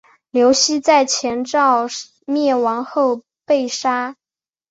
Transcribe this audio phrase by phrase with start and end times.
[0.31, 1.85] 刘熙在前赵
[2.25, 4.15] 灭亡后被杀。